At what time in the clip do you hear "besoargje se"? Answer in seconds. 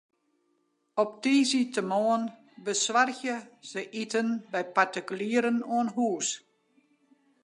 2.67-3.81